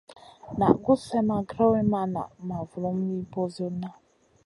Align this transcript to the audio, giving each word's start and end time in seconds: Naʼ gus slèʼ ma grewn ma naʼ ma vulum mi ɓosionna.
Naʼ 0.57 0.73
gus 0.83 1.01
slèʼ 1.07 1.25
ma 1.29 1.37
grewn 1.49 1.81
ma 1.93 2.01
naʼ 2.13 2.29
ma 2.47 2.57
vulum 2.69 2.97
mi 3.07 3.17
ɓosionna. 3.31 3.89